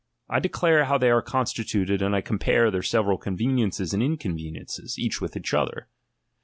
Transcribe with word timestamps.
I 0.27 0.39
declare 0.39 0.85
how 0.85 0.97
they 0.97 1.11
are 1.11 1.21
constitxited, 1.21 2.01
and 2.03 2.15
I 2.15 2.21
compare 2.21 2.71
their 2.71 2.81
several 2.81 3.19
conveniences 3.19 3.93
and 3.93 4.01
inconveniences, 4.01 4.97
each 4.97 5.21
with 5.21 5.37
other. 5.53 5.89